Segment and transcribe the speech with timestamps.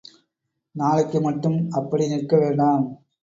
[0.75, 2.85] நாளைக்கு மட்டும் அப்படி நிற்க வேண்டாம்.